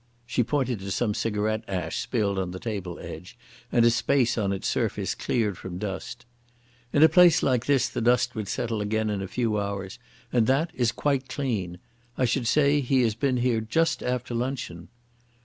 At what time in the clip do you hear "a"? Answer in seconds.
3.85-3.91, 7.03-7.07, 9.21-9.27